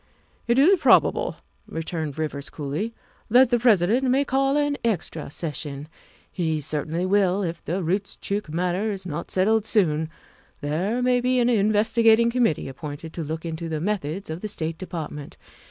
[0.47, 1.35] ''"It is probable,"
[1.67, 2.95] returned Rivers coolly,"
[3.29, 5.87] that the President may call an extra session.
[6.31, 10.09] He certainly will if the Roostchook matter is not settled soon.
[10.59, 14.79] There may be an investigating committee appointed to look into the methods of the State
[14.79, 15.37] Department.